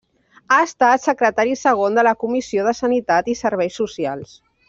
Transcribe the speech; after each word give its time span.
Ha 0.53 0.57
estat 0.67 1.03
secretari 1.07 1.53
Segon 1.63 1.99
de 1.99 2.05
la 2.09 2.15
Comissió 2.25 2.65
de 2.69 2.75
Sanitat 2.79 3.31
i 3.35 3.37
Serveis 3.43 3.79
Socials. 3.85 4.35